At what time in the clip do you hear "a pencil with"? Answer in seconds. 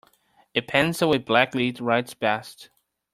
0.55-1.25